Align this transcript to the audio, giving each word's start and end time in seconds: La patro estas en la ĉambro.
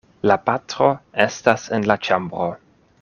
La 0.29 0.35
patro 0.47 0.87
estas 1.27 1.67
en 1.79 1.87
la 1.93 1.99
ĉambro. 2.09 2.49